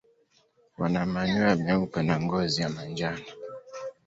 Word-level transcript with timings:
Wana 0.79 1.01
manyoya 1.11 1.53
meupe 1.63 1.99
na 2.07 2.15
ngozi 2.23 2.57
ya 2.61 2.69
manjano. 2.75 3.25